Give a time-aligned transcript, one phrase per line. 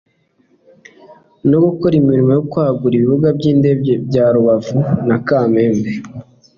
[1.49, 4.77] no gukora imirimo yo kwagura ibibuga by'indege bya rubavu
[5.07, 5.91] na kamembe